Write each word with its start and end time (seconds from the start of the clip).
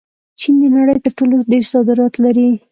چین 0.39 0.55
د 0.61 0.63
نړۍ 0.77 0.97
تر 1.05 1.11
ټولو 1.17 1.35
ډېر 1.51 1.63
صادرات 1.73 2.13
لري. 2.23 2.49